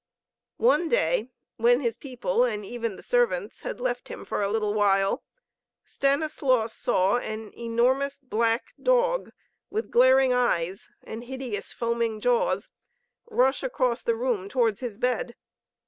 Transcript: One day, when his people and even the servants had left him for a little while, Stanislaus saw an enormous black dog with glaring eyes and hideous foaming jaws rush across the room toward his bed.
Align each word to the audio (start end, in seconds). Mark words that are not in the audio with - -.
One 0.57 0.89
day, 0.89 1.29
when 1.57 1.79
his 1.81 1.95
people 1.95 2.43
and 2.43 2.65
even 2.65 2.95
the 2.95 3.03
servants 3.03 3.61
had 3.61 3.79
left 3.79 4.07
him 4.07 4.25
for 4.25 4.41
a 4.41 4.49
little 4.49 4.73
while, 4.73 5.21
Stanislaus 5.85 6.73
saw 6.73 7.17
an 7.17 7.53
enormous 7.55 8.17
black 8.17 8.73
dog 8.81 9.29
with 9.69 9.91
glaring 9.91 10.33
eyes 10.33 10.89
and 11.03 11.25
hideous 11.25 11.71
foaming 11.71 12.19
jaws 12.19 12.71
rush 13.29 13.61
across 13.61 14.01
the 14.01 14.15
room 14.15 14.49
toward 14.49 14.79
his 14.79 14.97
bed. 14.97 15.35